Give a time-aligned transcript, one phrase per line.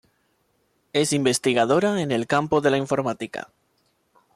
[0.93, 3.51] Es investigadora en el campo de la informática.